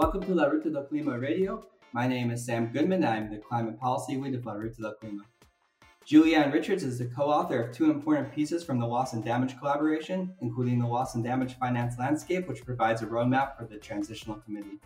[0.00, 1.62] Welcome to La Ruta del Clima Radio.
[1.92, 3.04] My name is Sam Goodman.
[3.04, 5.20] I'm the Climate Policy Lead of La Ruta del Clima.
[6.06, 9.58] Julie Anne Richards is the co-author of two important pieces from the Loss and Damage
[9.58, 14.36] collaboration, including the Loss and Damage Finance Landscape, which provides a roadmap for the Transitional
[14.36, 14.80] Committee.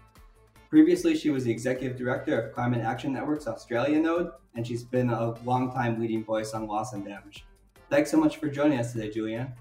[0.68, 5.10] Previously, she was the Executive Director of Climate Action Network's Australia Node, and she's been
[5.10, 7.46] a long-time leading voice on loss and damage.
[7.88, 9.54] Thanks so much for joining us today, Julie Anne.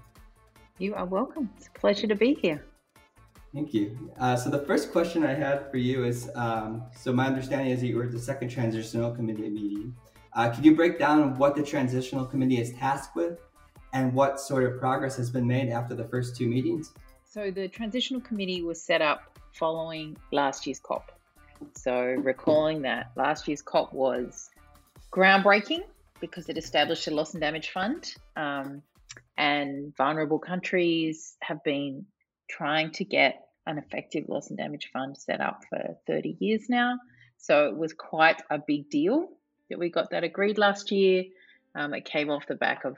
[0.78, 1.48] You are welcome.
[1.56, 2.64] It's a pleasure to be here.
[3.54, 4.10] Thank you.
[4.18, 7.80] Uh, so the first question I had for you is, um, so my understanding is
[7.80, 9.94] that you were at the second transitional committee meeting.
[10.32, 13.38] Uh, could you break down what the transitional committee is tasked with
[13.92, 16.92] and what sort of progress has been made after the first two meetings?
[17.24, 21.12] So the transitional committee was set up following last year's COP.
[21.76, 24.50] So recalling that last year's COP was
[25.12, 25.84] groundbreaking
[26.20, 28.16] because it established a loss and damage fund.
[28.34, 28.82] Um,
[29.38, 32.04] and vulnerable countries have been
[32.48, 36.98] trying to get an effective loss and damage fund set up for 30 years now.
[37.38, 39.28] So it was quite a big deal
[39.70, 41.24] that we got that agreed last year.
[41.74, 42.96] Um, it came off the back of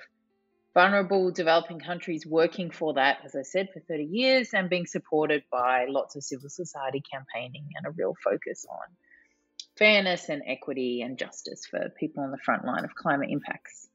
[0.75, 5.43] vulnerable developing countries working for that, as I said, for 30 years and being supported
[5.51, 8.87] by lots of civil society campaigning and a real focus on
[9.79, 13.89] fairness and equity and justice for people on the front line of climate impacts.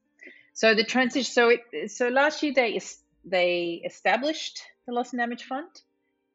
[0.54, 1.32] So the transition.
[1.32, 1.90] So it.
[1.90, 2.80] So last year they
[3.24, 5.68] they established the Loss and Damage Fund,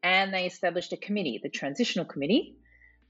[0.04, 2.56] and they established a committee, the Transitional Committee,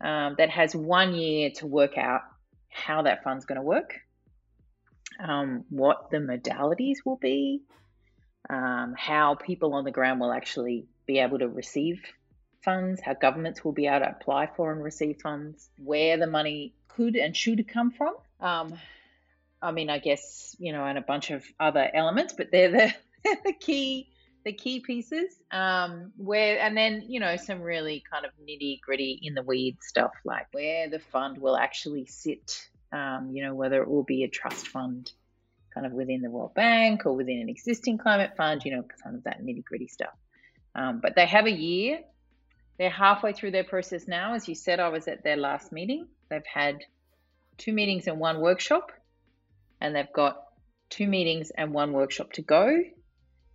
[0.01, 2.21] um, that has one year to work out
[2.69, 3.99] how that fund's going to work,
[5.19, 7.61] um, what the modalities will be,
[8.49, 12.01] um, how people on the ground will actually be able to receive
[12.63, 16.73] funds, how governments will be able to apply for and receive funds, where the money
[16.87, 18.13] could and should come from.
[18.39, 18.73] Um,
[19.61, 22.93] I mean, I guess you know, and a bunch of other elements, but they're the,
[23.45, 24.09] the key
[24.47, 25.35] the key pieces.
[25.51, 29.85] Um, where and then you know some really kind of nitty gritty in the weeds
[29.85, 32.69] stuff like where the fund will actually sit.
[32.93, 35.11] Um, you know, whether it will be a trust fund,
[35.73, 38.63] kind of within the World Bank or within an existing climate fund.
[38.63, 40.15] You know, kind of that nitty gritty stuff.
[40.73, 41.99] Um, but they have a year.
[42.79, 44.35] They're halfway through their process now.
[44.35, 46.07] As you said, I was at their last meeting.
[46.29, 46.85] They've had
[47.57, 48.93] two meetings and one workshop,
[49.81, 50.43] and they've got
[50.89, 52.83] two meetings and one workshop to go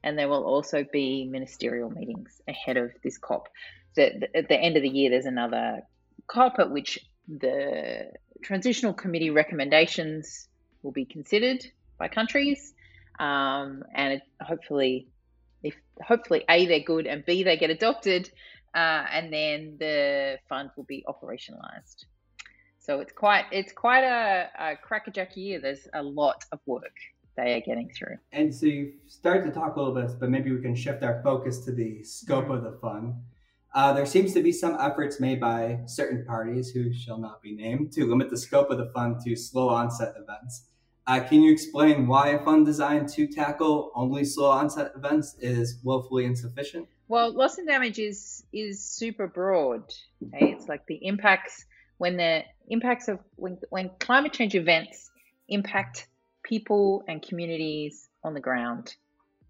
[0.02, 3.48] and there will also be ministerial meetings ahead of this COP.
[3.94, 5.82] The, at the end of the year, there's another
[6.26, 6.98] COP at which
[7.28, 8.10] the
[8.42, 10.48] transitional committee recommendations
[10.82, 11.64] will be considered
[11.98, 12.74] by countries,
[13.20, 15.08] um, and hopefully,
[15.62, 15.74] if
[16.04, 18.30] hopefully a they're good and b they get adopted,
[18.74, 22.06] uh, and then the fund will be operationalized.
[22.80, 25.60] So it's quite it's quite a, a crackerjack year.
[25.60, 26.96] There's a lot of work
[27.37, 28.16] they are getting through.
[28.32, 31.22] And so you started to talk a little bit, but maybe we can shift our
[31.22, 33.15] focus to the scope of the fund.
[33.75, 37.54] Uh, there seems to be some efforts made by certain parties who shall not be
[37.54, 40.66] named to limit the scope of the fund to slow onset events.
[41.06, 45.81] Uh, can you explain why a fund designed to tackle only slow onset events is
[45.82, 46.87] woefully insufficient?
[47.09, 49.82] Well, loss and damage is is super broad.
[50.26, 50.53] Okay?
[50.53, 51.64] It's like the impacts
[51.99, 55.10] when the impacts of when, when climate change events
[55.49, 56.09] impact
[56.52, 58.94] people and communities on the ground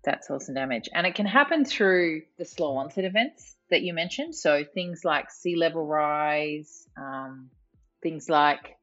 [0.05, 0.89] that loss and damage.
[0.95, 4.37] And it can happen through the slow onset events that you mentioned.
[4.37, 7.51] So things like sea level rise, um,
[8.05, 8.77] things like,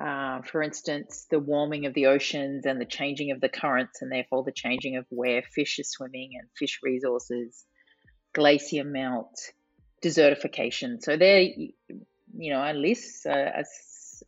[0.00, 4.10] uh, for instance, the warming of the oceans and the changing of the currents, and
[4.10, 7.62] therefore the changing of where fish are swimming and fish resources,
[8.32, 9.38] glacier melt,
[10.02, 11.02] desertification.
[11.02, 13.64] So they're, you know, a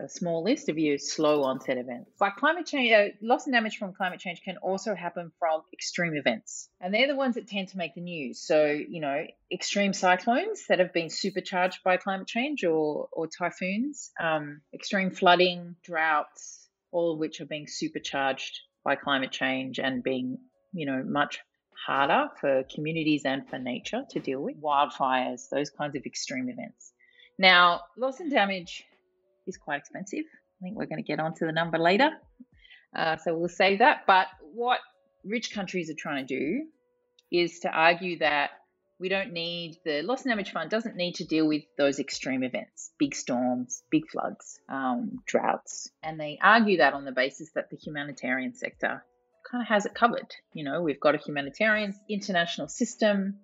[0.01, 2.11] a small list of you slow onset events.
[2.19, 6.15] But climate change, uh, loss and damage from climate change can also happen from extreme
[6.15, 6.69] events.
[6.81, 8.41] And they're the ones that tend to make the news.
[8.41, 14.11] So, you know, extreme cyclones that have been supercharged by climate change or, or typhoons,
[14.21, 20.39] um, extreme flooding, droughts, all of which are being supercharged by climate change and being,
[20.73, 21.41] you know, much
[21.87, 24.61] harder for communities and for nature to deal with.
[24.61, 26.93] Wildfires, those kinds of extreme events.
[27.39, 28.85] Now, loss and damage
[29.49, 30.25] is quite expensive.
[30.61, 32.11] I think we're going to get onto the number later.
[32.95, 34.03] Uh, so we'll save that.
[34.07, 34.81] But what
[35.25, 36.67] rich countries are trying to do
[37.31, 38.51] is to argue that
[39.01, 42.43] we don't need the loss and damage fund doesn't need to deal with those extreme
[42.43, 47.71] events, big storms, big floods, um, droughts, and they argue that on the basis that
[47.71, 49.05] the humanitarian sector
[49.49, 50.35] kind of has it covered.
[50.53, 53.39] You know, we've got a humanitarian international system.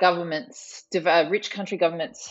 [0.00, 2.30] Governments, rich country governments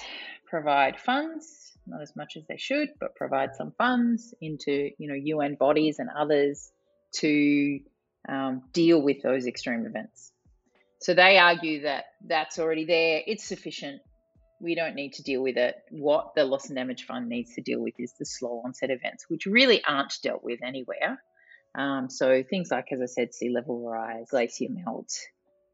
[0.49, 5.15] provide funds not as much as they should, but provide some funds into you know
[5.15, 6.71] UN bodies and others
[7.15, 7.79] to
[8.27, 10.31] um, deal with those extreme events.
[10.99, 14.01] So they argue that that's already there, it's sufficient.
[14.59, 15.75] we don't need to deal with it.
[15.89, 19.25] What the loss and damage fund needs to deal with is the slow onset events,
[19.27, 21.19] which really aren't dealt with anywhere.
[21.73, 25.09] Um, so things like, as I said, sea level rise, glacier melt.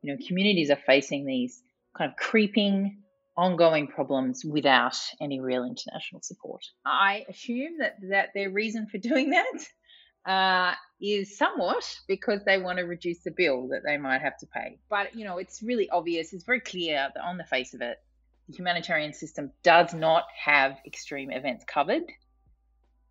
[0.02, 1.62] You know, communities are facing these
[1.98, 3.00] kind of creeping,
[3.38, 6.64] ongoing problems without any real international support.
[6.86, 9.66] I assume that that their reason for doing that
[10.26, 14.48] uh, is somewhat because they want to reduce the bill that they might have to
[14.48, 14.80] pay.
[14.90, 16.34] But you know, it's really obvious.
[16.34, 17.98] It's very clear that on the face of it,
[18.50, 22.04] the humanitarian system does not have extreme events covered.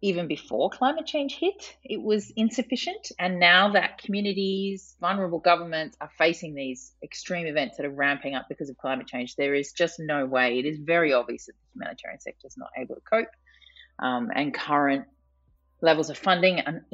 [0.06, 3.10] Even before climate change hit, it was insufficient.
[3.18, 8.46] And now that communities, vulnerable governments are facing these extreme events that are ramping up
[8.48, 10.60] because of climate change, there is just no way.
[10.60, 13.34] It is very obvious that the humanitarian sector is not able to cope.
[13.98, 15.06] Um, and current
[15.80, 16.84] levels of funding are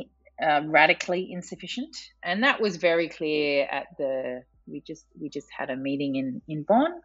[0.42, 1.94] uh, radically insufficient.
[2.22, 6.40] And that was very clear at the we just we just had a meeting in
[6.48, 7.00] in Bonn,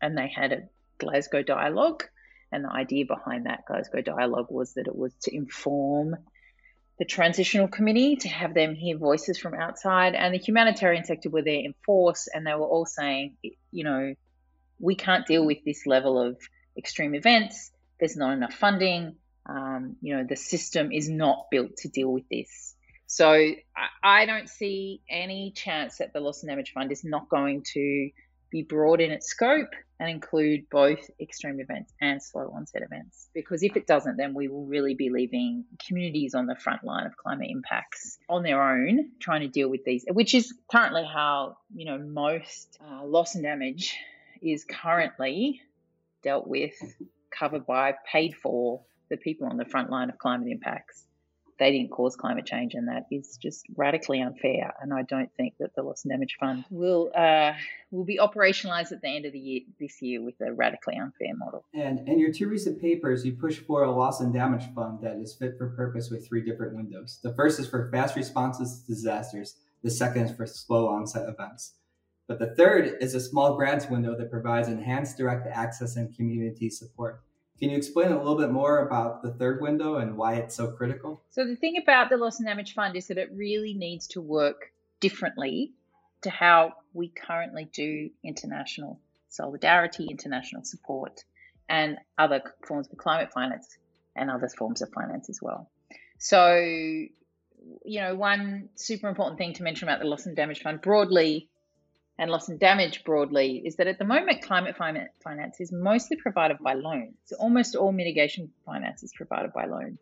[0.00, 0.62] and they had a
[0.98, 2.04] Glasgow Dialogue.
[2.52, 6.16] And the idea behind that Glasgow Dialogue was that it was to inform
[6.98, 11.40] the transitional committee to have them hear voices from outside and the humanitarian sector were
[11.40, 13.36] there in force and they were all saying
[13.70, 14.14] you know
[14.78, 16.36] we can't deal with this level of
[16.76, 17.70] extreme events.
[17.98, 19.16] There's not enough funding.
[19.46, 22.74] Um, you know the system is not built to deal with this.
[23.06, 23.56] So I,
[24.02, 28.10] I don't see any chance that the loss and damage fund is not going to
[28.50, 29.70] be broad in its scope
[30.00, 33.28] and include both extreme events and slow onset events.
[33.34, 37.06] Because if it doesn't, then we will really be leaving communities on the front line
[37.06, 41.58] of climate impacts on their own, trying to deal with these, which is currently how
[41.74, 43.94] you know most uh, loss and damage
[44.40, 45.60] is currently
[46.22, 46.74] dealt with,
[47.30, 48.80] covered by, paid for
[49.10, 51.04] the people on the front line of climate impacts
[51.60, 54.72] they didn't cause climate change, and that is just radically unfair.
[54.80, 57.52] And I don't think that the loss and damage fund will uh,
[57.90, 61.36] will be operationalised at the end of the year this year with a radically unfair
[61.36, 61.64] model.
[61.74, 65.16] And in your two recent papers, you push for a loss and damage fund that
[65.16, 67.20] is fit for purpose with three different windows.
[67.22, 69.56] The first is for fast responses to disasters.
[69.82, 71.74] The second is for slow onset events.
[72.26, 76.70] But the third is a small grants window that provides enhanced direct access and community
[76.70, 77.22] support.
[77.60, 80.72] Can you explain a little bit more about the third window and why it's so
[80.72, 81.22] critical?
[81.28, 84.22] So, the thing about the Loss and Damage Fund is that it really needs to
[84.22, 85.72] work differently
[86.22, 88.98] to how we currently do international
[89.28, 91.22] solidarity, international support,
[91.68, 93.76] and other forms of climate finance
[94.16, 95.70] and other forms of finance as well.
[96.18, 100.80] So, you know, one super important thing to mention about the Loss and Damage Fund
[100.80, 101.49] broadly
[102.20, 106.58] and loss and damage broadly is that at the moment, climate finance is mostly provided
[106.58, 107.16] by loans.
[107.38, 110.00] Almost all mitigation finance is provided by loans.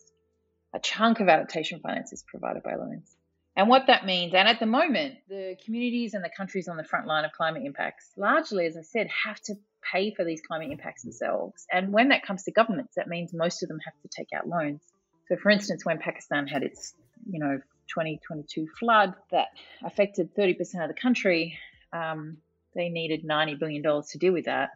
[0.75, 3.15] A chunk of adaptation finance is provided by loans.
[3.55, 6.83] And what that means, and at the moment, the communities and the countries on the
[6.83, 9.55] front line of climate impacts, largely, as I said, have to
[9.93, 11.67] pay for these climate impacts themselves.
[11.73, 14.49] And when that comes to governments, that means most of them have to take out
[14.49, 14.83] loans.
[15.29, 16.95] So, for instance, when Pakistan had its,
[17.31, 19.49] you know, 2022 flood that
[19.85, 21.57] affected 30% of the country,
[21.93, 22.39] um,
[22.75, 24.71] they needed $90 billion to deal with that.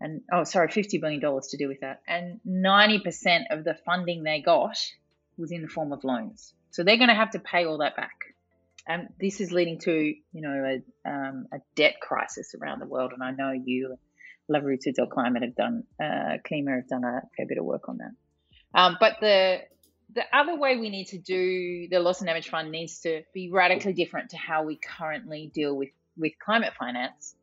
[0.00, 2.02] And oh, sorry, $50 billion to deal with that.
[2.06, 4.78] And 90% of the funding they got
[5.38, 6.52] was in the form of loans.
[6.70, 8.16] So they're going to have to pay all that back.
[8.86, 13.12] And this is leading to, you know, a, um, a debt crisis around the world.
[13.12, 13.96] And I know you,
[14.48, 18.12] Rooted Climate have done, uh, Clima have done a fair bit of work on that.
[18.78, 19.60] Um, but the
[20.14, 23.50] the other way we need to do the loss and damage fund needs to be
[23.50, 27.34] radically different to how we currently deal with with climate finance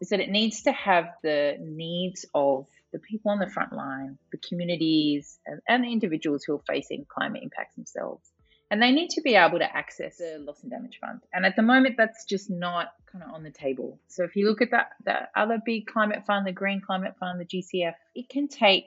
[0.00, 4.18] is that it needs to have the needs of the people on the front line,
[4.30, 8.30] the communities, and, and the individuals who are facing climate impacts themselves.
[8.70, 11.20] And they need to be able to access the loss and damage fund.
[11.32, 13.98] And at the moment, that's just not kind of on the table.
[14.08, 17.40] So if you look at that, that other big climate fund, the Green Climate Fund,
[17.40, 18.86] the GCF, it can take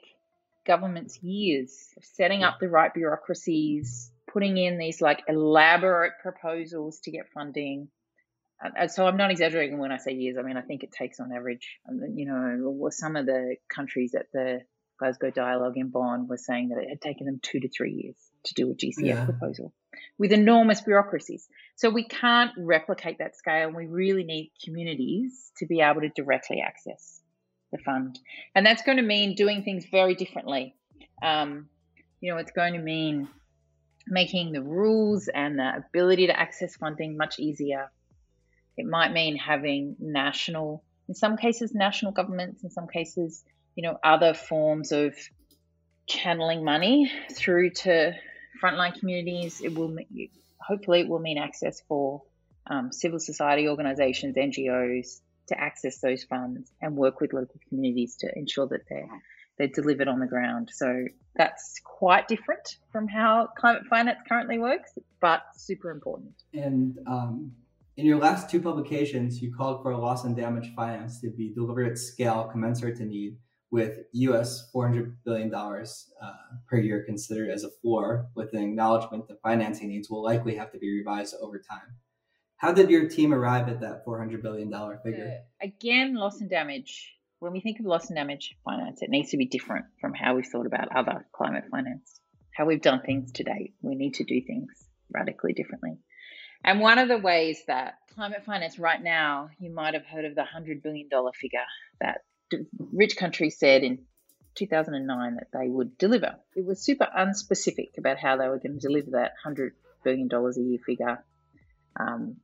[0.65, 7.11] governments years of setting up the right bureaucracies, putting in these like elaborate proposals to
[7.11, 7.87] get funding,
[8.87, 10.37] so I'm not exaggerating when I say years.
[10.37, 14.15] I mean, I think it takes on average, um, you know, some of the countries
[14.15, 14.61] at the
[14.97, 18.15] Glasgow Dialogue in Bonn were saying that it had taken them two to three years
[18.45, 19.25] to do a GCF yeah.
[19.25, 19.73] proposal
[20.17, 21.47] with enormous bureaucracies.
[21.75, 23.71] So we can't replicate that scale.
[23.71, 27.21] We really need communities to be able to directly access
[27.71, 28.17] the fund.
[28.55, 30.75] And that's going to mean doing things very differently.
[31.21, 31.69] Um,
[32.21, 33.27] you know, it's going to mean
[34.07, 37.91] making the rules and the ability to access funding much easier
[38.77, 43.43] it might mean having national, in some cases, national governments, in some cases,
[43.75, 45.15] you know, other forms of
[46.07, 48.13] channeling money through to
[48.63, 49.61] frontline communities.
[49.61, 49.95] It will,
[50.59, 52.23] hopefully, it will mean access for
[52.69, 58.29] um, civil society organizations, NGOs, to access those funds and work with local communities to
[58.35, 59.07] ensure that they're
[59.57, 60.69] they're delivered on the ground.
[60.71, 61.05] So
[61.35, 66.35] that's quite different from how climate finance currently works, but super important.
[66.53, 67.53] And um,
[67.97, 71.91] in your last two publications, you called for loss and damage finance to be delivered
[71.91, 73.37] at scale commensurate to need,
[73.71, 75.83] with US $400 billion uh,
[76.69, 80.71] per year considered as a floor, with an acknowledgement that financing needs will likely have
[80.71, 81.95] to be revised over time.
[82.57, 84.71] How did your team arrive at that $400 billion
[85.03, 85.39] figure?
[85.61, 87.13] Uh, again, loss and damage.
[87.39, 90.35] When we think of loss and damage finance, it needs to be different from how
[90.35, 92.19] we've thought about other climate finance.
[92.51, 93.73] How we've done things to date.
[93.81, 94.69] We need to do things
[95.11, 95.97] radically differently.
[96.67, 100.35] And one of the ways that climate finance right now, you might have heard of
[100.35, 101.61] the $100 billion figure
[102.01, 102.25] that
[102.91, 103.99] rich countries said in
[104.55, 106.35] 2009 that they would deliver.
[106.57, 109.69] It was super unspecific about how they were going to deliver that $100
[110.03, 111.23] billion a year figure.
[111.97, 112.35] Um,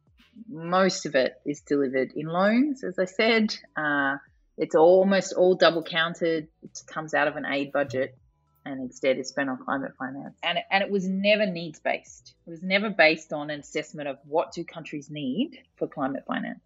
[0.48, 3.54] most of it is delivered in loans, as I said.
[3.76, 4.16] Uh,
[4.58, 6.48] it's almost all double counted.
[6.62, 8.18] It comes out of an aid budget
[8.66, 10.36] and instead is spent on climate finance.
[10.42, 12.34] And, and it was never needs based.
[12.48, 16.62] It was never based on an assessment of what do countries need for climate finance.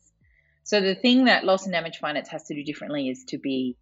[0.63, 3.77] So the thing that loss and damage finance has to do differently is to be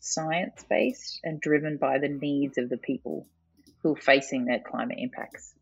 [0.00, 3.26] science based and driven by the needs of the people
[3.82, 5.54] who are facing their climate impacts.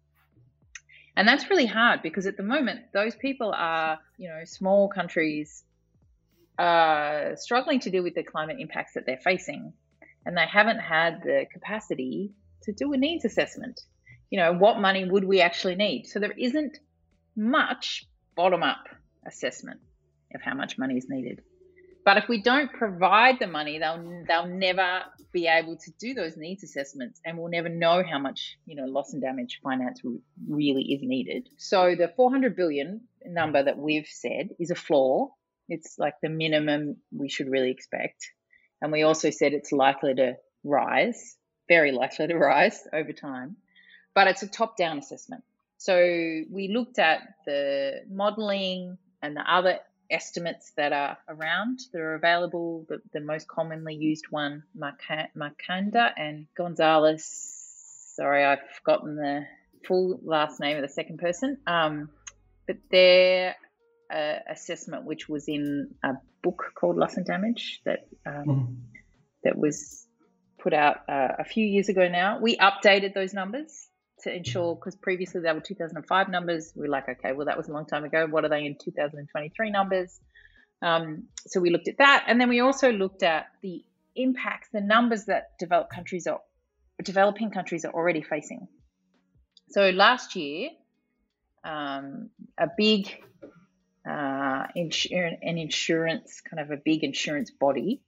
[1.17, 5.65] And that's really hard because at the moment, those people are, you know, small countries
[6.59, 9.73] uh, struggling to deal with the climate impacts that they're facing.
[10.29, 12.33] And they haven't had the capacity
[12.65, 13.81] to do a needs assessment.
[14.29, 16.07] You know, what money would we actually need?
[16.07, 16.79] So there isn't
[17.35, 18.07] much
[18.37, 18.85] bottom up
[19.27, 19.81] assessment
[20.35, 21.41] of how much money is needed.
[22.05, 25.01] But if we don't provide the money, they'll they'll never
[25.33, 28.85] be able to do those needs assessments, and we'll never know how much you know
[28.85, 30.03] loss and damage finance
[30.47, 31.49] really is needed.
[31.57, 35.31] So the 400 billion number that we've said is a floor.
[35.71, 38.31] It's like the minimum we should really expect,
[38.81, 41.37] and we also said it's likely to rise,
[41.69, 43.57] very likely to rise over time.
[44.15, 45.45] But it's a top-down assessment.
[45.79, 45.97] So
[46.51, 49.79] we looked at the modelling and the other
[50.11, 52.87] estimates that are around that are available.
[52.89, 57.25] The, the most commonly used one, Markandya and Gonzalez.
[58.17, 59.47] Sorry, I've forgotten the
[59.87, 61.59] full last name of the second person.
[61.67, 62.11] Um,
[62.67, 63.55] but their
[64.13, 68.77] uh, assessment, which was in a book called Loss and Damage, that um, mm.
[69.45, 70.07] that was
[70.59, 72.39] put out uh, a few years ago now.
[72.41, 73.89] We updated those numbers
[74.23, 76.73] to ensure because previously they were 2005 numbers.
[76.75, 78.27] We're like, okay, well that was a long time ago.
[78.29, 80.19] What are they in 2023 numbers?
[80.81, 83.85] Um, so we looked at that, and then we also looked at the
[84.15, 86.41] impacts, the numbers that developed countries are
[87.03, 88.69] developing countries are already facing.
[89.71, 90.71] So last year,
[91.65, 93.23] um, a big
[94.09, 98.01] uh, insur- an insurance kind of a big insurance body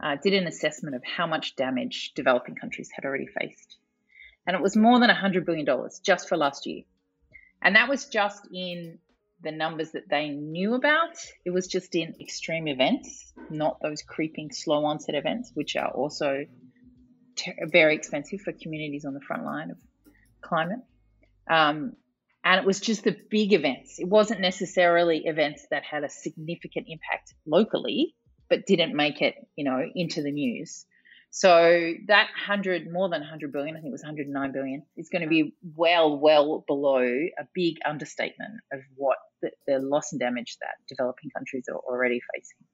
[0.00, 3.76] uh, did an assessment of how much damage developing countries had already faced
[4.46, 5.66] and it was more than $100 billion
[6.02, 6.82] just for last year.
[7.60, 8.98] And that was just in
[9.42, 11.16] the numbers that they knew about.
[11.44, 16.46] It was just in extreme events, not those creeping slow onset events, which are also
[17.34, 19.78] ter- very expensive for communities on the front line of
[20.40, 20.80] climate.
[21.50, 21.94] Um,
[22.46, 23.98] and it was just the big events.
[23.98, 28.14] It wasn't necessarily events that had a significant impact locally,
[28.48, 30.86] but didn't make it, you know, into the news.
[31.30, 31.50] So
[32.06, 35.28] that 100, more than 100 billion, I think it was 109 billion, is going to
[35.28, 40.76] be well, well below a big understatement of what the, the loss and damage that
[40.88, 42.64] developing countries are already facing.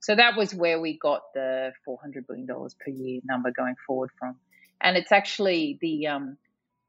[0.00, 4.34] So that was where we got the $400 billion per year number going forward from.
[4.80, 6.38] And it's actually the, um,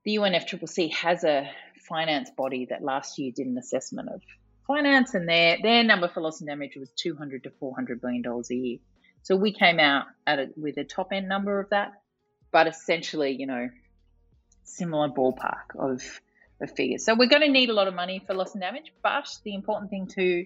[0.03, 1.47] the UNFCCC has a
[1.87, 4.21] finance body that last year did an assessment of
[4.67, 8.53] finance, and their, their number for loss and damage was 200 to $400 billion a
[8.53, 8.77] year.
[9.23, 11.93] So we came out at it with a top end number of that,
[12.51, 13.69] but essentially, you know,
[14.63, 16.01] similar ballpark of,
[16.61, 17.05] of figures.
[17.05, 19.53] So we're going to need a lot of money for loss and damage, but the
[19.53, 20.45] important thing to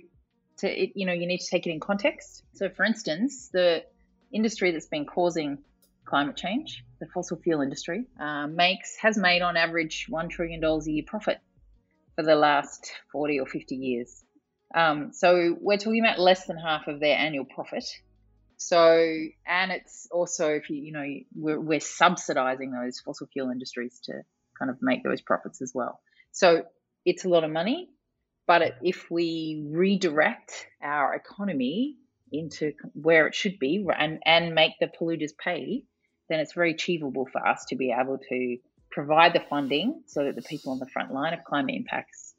[0.57, 2.43] to it, you know, you need to take it in context.
[2.53, 3.83] So, for instance, the
[4.31, 5.59] industry that's been causing
[6.07, 10.87] climate change, the fossil fuel industry, uh, makes has made on average one trillion dollars
[10.87, 11.39] a year profit
[12.15, 14.23] for the last forty or fifty years.
[14.73, 17.85] Um, so we're talking about less than half of their annual profit
[18.57, 18.97] so,
[19.45, 24.23] and it's also if you you know we're, we're subsidizing those fossil fuel industries to
[24.57, 26.01] kind of make those profits as well.
[26.31, 26.63] So
[27.05, 27.89] it's a lot of money,
[28.47, 31.97] but it, if we redirect our economy
[32.31, 35.83] into where it should be and and make the polluters pay,
[36.29, 38.57] then it's very achievable for us to be able to
[38.91, 42.33] provide the funding so that the people on the front line of climate impacts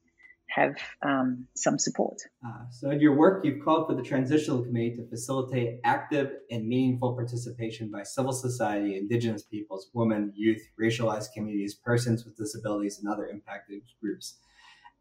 [0.49, 2.17] have um, some support.
[2.45, 6.67] Uh, so, in your work, you've called for the Transitional Committee to facilitate active and
[6.67, 13.13] meaningful participation by civil society, Indigenous peoples, women, youth, racialized communities, persons with disabilities, and
[13.13, 14.39] other impacted groups.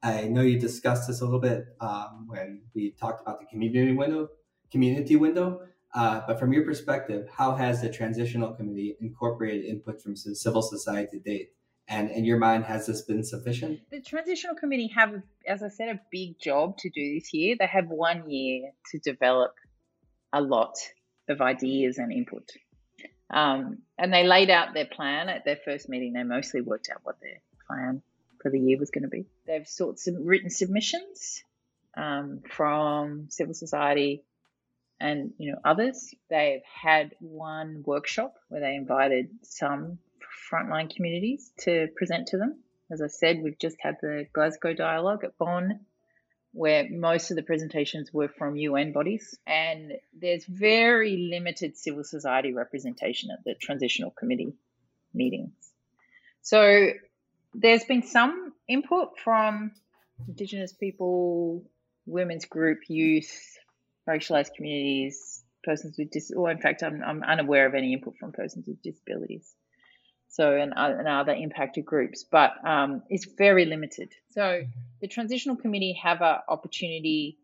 [0.04, 3.94] I know you discussed this a little bit um, when we talked about the community
[3.94, 4.30] window.
[4.70, 5.62] Community window,
[5.98, 11.18] uh, but from your perspective, how has the Transitional Committee incorporated input from civil society
[11.18, 11.50] to date?
[11.88, 13.80] And in your mind, has this been sufficient?
[13.90, 17.56] The Transitional Committee have, as I said, a big job to do this year.
[17.60, 19.56] They have one year to develop
[20.32, 20.76] a lot
[21.30, 22.48] of ideas and input.
[23.32, 26.14] Um, and they laid out their plan at their first meeting.
[26.14, 28.04] They mostly worked out what their plan
[28.40, 29.26] for the year was going to be.
[29.48, 31.42] They've sought some written submissions
[31.96, 34.24] um, from civil society
[35.00, 36.14] and you know others.
[36.30, 40.00] They've had one workshop where they invited some
[40.52, 42.60] frontline communities to present to them.
[42.92, 45.82] As I said, we've just had the Glasgow dialogue at Bonn,
[46.54, 52.54] where most of the presentations were from UN bodies, and there's very limited civil society
[52.54, 54.54] representation at the transitional committee
[55.14, 55.54] meetings.
[56.42, 56.92] So
[57.54, 59.72] there's been some input from
[60.28, 61.66] Indigenous people,
[62.06, 63.58] women's group, youth,
[64.08, 68.32] racialized communities, persons with dis, or in fact, I'm, I'm unaware of any input from
[68.32, 69.54] persons with disabilities
[70.30, 74.10] so and, uh, and other impacted groups, but um, it's very limited.
[74.32, 74.70] So mm-hmm.
[75.02, 77.38] the transitional committee have an opportunity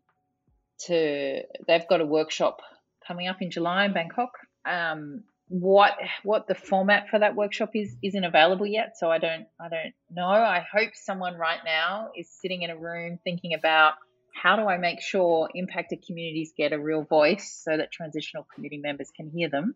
[0.86, 1.42] to.
[1.68, 2.62] They've got a workshop
[3.08, 4.32] coming up in July in Bangkok.
[4.66, 5.94] Um, what
[6.24, 9.94] what the format for that workshop is isn't available yet, so I don't I don't
[10.12, 10.28] know.
[10.28, 13.94] I hope someone right now is sitting in a room thinking about
[14.34, 18.80] how do I make sure impacted communities get a real voice so that transitional committee
[18.80, 19.76] members can hear them.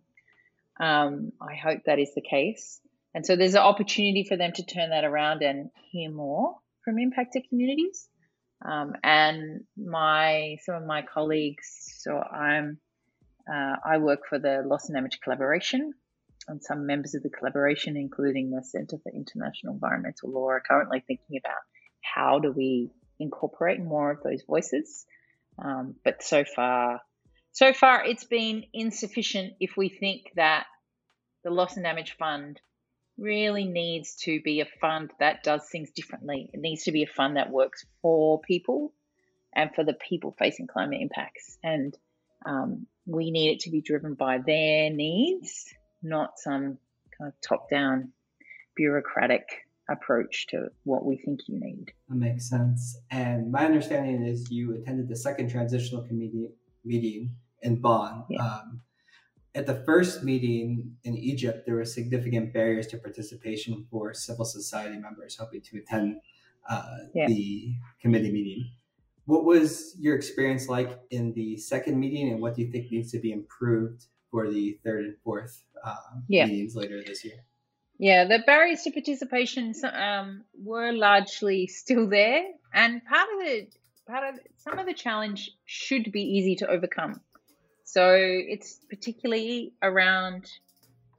[0.79, 2.81] Um, I hope that is the case.
[3.13, 6.99] And so there's an opportunity for them to turn that around and hear more from
[6.99, 8.07] impacted communities.
[8.65, 11.67] Um, and my some of my colleagues,
[11.99, 12.79] so I'm
[13.51, 15.93] uh, I work for the Loss and Damage Collaboration,
[16.47, 21.03] and some members of the collaboration, including the Centre for International Environmental Law, are currently
[21.05, 21.61] thinking about
[22.01, 25.05] how do we incorporate more of those voices.
[25.59, 27.01] Um, but so far,
[27.51, 30.65] so far it's been insufficient if we think that
[31.43, 32.61] the Loss and Damage Fund
[33.17, 36.49] really needs to be a fund that does things differently.
[36.53, 38.93] It needs to be a fund that works for people
[39.55, 41.57] and for the people facing climate impacts.
[41.63, 41.97] And
[42.45, 45.65] um, we need it to be driven by their needs,
[46.03, 46.77] not some
[47.17, 48.11] kind of top down
[48.75, 51.91] bureaucratic approach to what we think you need.
[52.09, 52.99] That makes sense.
[53.11, 56.49] And my understanding is you attended the second transitional committee
[56.83, 58.25] meeting in Bonn.
[58.29, 58.43] Yeah.
[58.43, 58.81] Um,
[59.55, 64.97] at the first meeting in Egypt, there were significant barriers to participation for civil society
[64.97, 66.17] members hoping to attend
[66.69, 67.27] uh, yeah.
[67.27, 68.69] the committee meeting.
[69.25, 73.11] What was your experience like in the second meeting, and what do you think needs
[73.11, 75.95] to be improved for the third and fourth uh,
[76.27, 76.45] yeah.
[76.45, 77.43] meetings later this year?
[77.99, 83.67] Yeah, the barriers to participation um, were largely still there, and part of the
[84.07, 87.19] part of some of the challenge should be easy to overcome.
[87.83, 90.51] So it's particularly around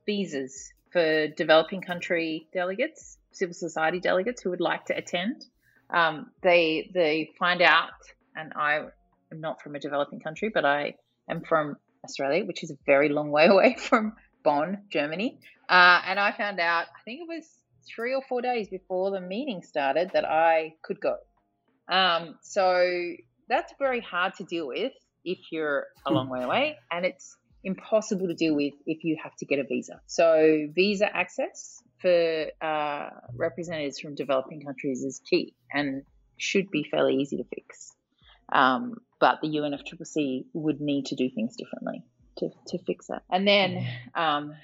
[0.06, 5.46] visas for developing country delegates, civil society delegates who would like to attend.
[5.90, 7.90] Um, they they find out,
[8.36, 8.84] and I
[9.32, 10.94] am not from a developing country, but I
[11.28, 14.14] am from Australia, which is a very long way away from
[14.48, 15.38] Bonn, Germany.
[15.68, 17.44] Uh, and I found out, I think it was
[17.94, 21.16] three or four days before the meeting started, that I could go.
[21.86, 23.12] Um, so
[23.50, 28.26] that's very hard to deal with if you're a long way away, and it's impossible
[28.28, 30.00] to deal with if you have to get a visa.
[30.06, 36.04] So, visa access for uh, representatives from developing countries is key and
[36.38, 37.92] should be fairly easy to fix.
[38.50, 42.02] Um, but the UNFCCC would need to do things differently
[42.38, 43.22] to, to fix that.
[43.30, 44.54] And then um,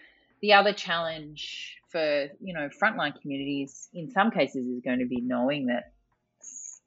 [0.41, 5.21] the other challenge for you know frontline communities in some cases is going to be
[5.21, 5.93] knowing that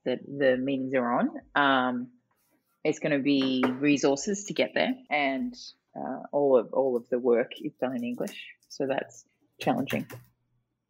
[0.06, 1.30] that the meetings are on.
[1.56, 2.08] Um,
[2.84, 5.54] it's going to be resources to get there, and
[5.96, 8.38] uh, all of all of the work is done in English,
[8.70, 9.26] so that's
[9.60, 10.08] challenging.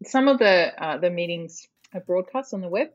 [0.03, 2.89] Some of the uh, the meetings are broadcast on the web,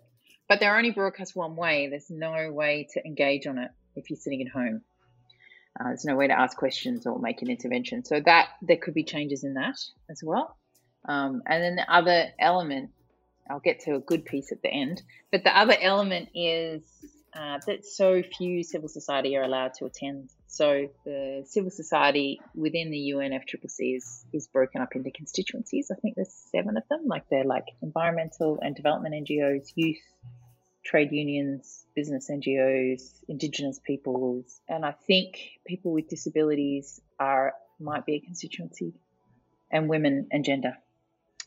[0.48, 1.88] but they're only broadcast one way.
[1.88, 4.82] There's no way to engage on it if you're sitting at home.
[5.78, 8.04] Uh, there's no way to ask questions or make an intervention.
[8.04, 9.78] So that there could be changes in that
[10.10, 10.56] as well.
[11.08, 12.90] Um, and then the other element,
[13.50, 16.82] I'll get to a good piece at the end, but the other element is
[17.34, 20.28] uh, that so few civil society are allowed to attend.
[20.46, 25.90] So the civil society within the UNFCCC is, is broken up into constituencies.
[25.90, 27.06] I think there's seven of them.
[27.06, 29.96] Like they're like environmental and development NGOs, youth,
[30.84, 38.14] trade unions, business NGOs, Indigenous peoples, and I think people with disabilities are might be
[38.14, 38.94] a constituency,
[39.70, 40.76] and women and gender.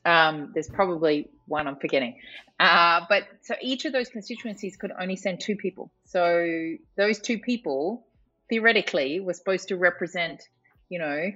[0.04, 2.20] Um, there's probably one I'm forgetting.
[2.60, 5.92] Uh, but so each of those constituencies could only send two people.
[6.06, 8.06] So those two people
[8.50, 10.44] theoretically were supposed to represent,
[10.90, 11.32] you know,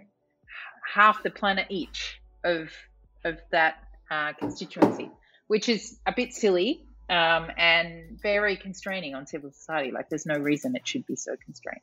[0.94, 2.70] half the planet each of
[3.26, 3.76] of that
[4.10, 5.12] uh, constituency,
[5.48, 9.92] which is a bit silly um, and very constraining on civil society.
[9.92, 11.82] Like there's no reason it should be so constrained.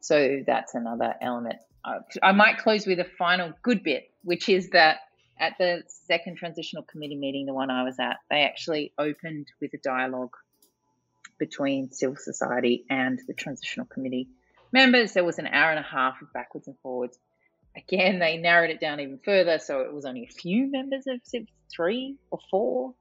[0.00, 1.56] So that's another element.
[2.22, 4.98] I might close with a final good bit, which is that
[5.38, 9.74] at the second transitional committee meeting, the one I was at, they actually opened with
[9.74, 10.34] a dialogue
[11.38, 14.28] between civil society and the transitional committee
[14.72, 15.12] members.
[15.12, 17.18] There was an hour and a half of backwards and forwards.
[17.76, 21.20] Again, they narrowed it down even further, so it was only a few members of
[21.74, 22.94] three or four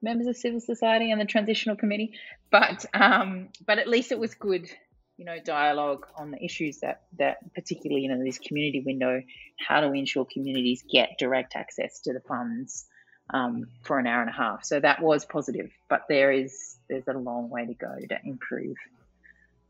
[0.00, 2.12] members of civil society and the transitional committee,
[2.50, 4.70] but um, but at least it was good
[5.18, 9.20] you know, dialogue on the issues that, that particularly, you know, this community window,
[9.58, 12.86] how do we ensure communities get direct access to the funds
[13.34, 14.64] um, for an hour and a half.
[14.64, 18.76] So that was positive, but there is, there's a long way to go to improve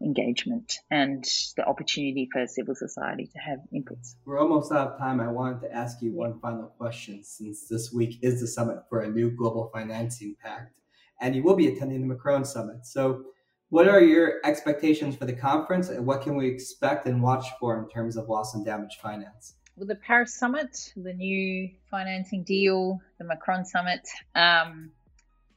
[0.01, 1.25] engagement and
[1.57, 4.15] the opportunity for civil society to have inputs.
[4.25, 5.21] We're almost out of time.
[5.21, 9.01] I wanted to ask you one final question since this week is the summit for
[9.01, 10.73] a new global financing pact
[11.21, 12.87] and you will be attending the Macron summit.
[12.87, 13.25] So
[13.71, 17.79] what are your expectations for the conference and what can we expect and watch for
[17.79, 19.55] in terms of loss and damage finance?
[19.77, 24.91] Well, the Paris Summit, the new financing deal, the Macron Summit, um,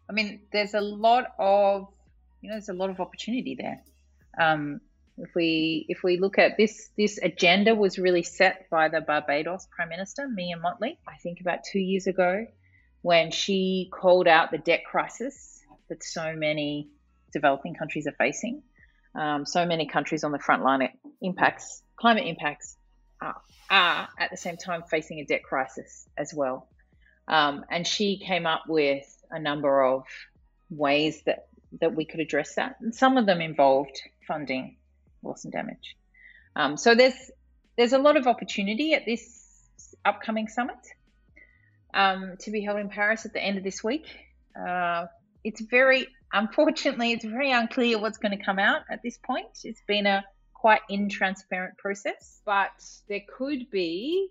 [0.10, 1.88] I mean, there's a lot of,
[2.42, 3.82] you know, there's a lot of opportunity there.
[4.40, 4.82] Um,
[5.18, 9.68] if we if we look at this this agenda was really set by the Barbados
[9.76, 12.48] Prime Minister Mia Mottley, I think about two years ago,
[13.02, 16.90] when she called out the debt crisis that so many
[17.34, 18.64] developing countries are facing.
[19.14, 20.88] Um, so many countries on the front line
[21.22, 22.78] impacts, climate impacts,
[23.22, 23.36] are,
[23.70, 26.70] are, at the same time facing a debt crisis as well.
[27.28, 30.04] Um, and she came up with a number of
[30.70, 31.48] ways that,
[31.82, 32.78] that we could address that.
[32.82, 34.78] And some of them involved funding
[35.24, 35.96] loss and damage.
[36.56, 37.32] Um, so there's
[37.78, 39.66] there's a lot of opportunity at this
[40.04, 40.78] upcoming summit
[41.94, 44.06] um, to be held in Paris at the end of this week.
[44.60, 45.06] Uh,
[45.44, 49.48] it's very unfortunately, it's very unclear what's going to come out at this point.
[49.64, 52.72] It's been a quite intransparent process, but
[53.10, 54.30] there could be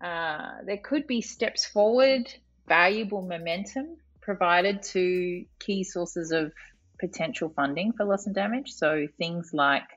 [0.00, 2.32] uh, there could be steps forward,
[2.66, 6.52] valuable momentum provided to key sources of
[7.00, 8.72] potential funding for loss and damage.
[8.72, 9.88] So things like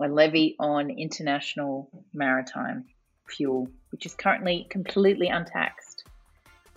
[0.00, 2.84] a levy on international maritime
[3.26, 6.04] fuel, which is currently completely untaxed.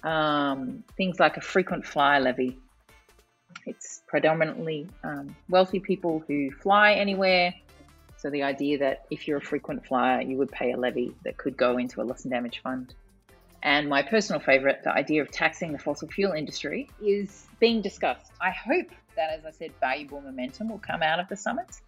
[0.04, 2.58] Um, things like a frequent flyer levy,
[3.66, 7.54] it's predominantly um, wealthy people who fly anywhere.
[8.18, 11.38] So the idea that if you're a frequent flyer, you would pay a levy that
[11.38, 12.94] could go into a loss and damage fund.
[13.64, 18.32] And my personal favorite, the idea of taxing the fossil fuel industry, is being discussed.
[18.42, 21.82] I hope that, as I said, valuable momentum will come out of the summit.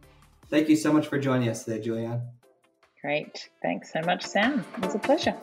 [0.49, 2.21] Thank you so much for joining us today, Julie Anne.
[3.01, 3.49] Great.
[3.61, 4.65] Thanks so much, Sam.
[4.77, 5.35] It was a pleasure.